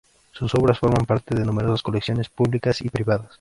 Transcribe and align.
Sus 0.31 0.55
obras 0.55 0.79
forman 0.79 1.05
parte 1.05 1.35
de 1.35 1.45
numerosas 1.45 1.83
colecciones 1.83 2.27
públicas 2.27 2.81
y 2.81 2.89
privadas. 2.89 3.29